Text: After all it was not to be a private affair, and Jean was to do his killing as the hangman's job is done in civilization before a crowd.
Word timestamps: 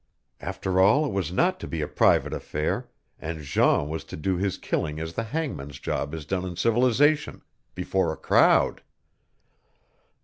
After 0.39 0.79
all 0.79 1.05
it 1.05 1.11
was 1.11 1.31
not 1.31 1.59
to 1.59 1.67
be 1.67 1.79
a 1.83 1.87
private 1.87 2.33
affair, 2.33 2.89
and 3.19 3.43
Jean 3.43 3.87
was 3.87 4.03
to 4.05 4.17
do 4.17 4.35
his 4.35 4.57
killing 4.57 4.99
as 4.99 5.13
the 5.13 5.21
hangman's 5.25 5.77
job 5.77 6.15
is 6.15 6.25
done 6.25 6.43
in 6.43 6.55
civilization 6.55 7.43
before 7.75 8.11
a 8.11 8.17
crowd. 8.17 8.81